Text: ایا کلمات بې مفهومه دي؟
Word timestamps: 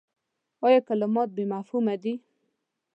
ایا 0.65 0.79
کلمات 0.89 1.29
بې 1.35 1.43
مفهومه 1.53 1.95
دي؟ 2.03 2.13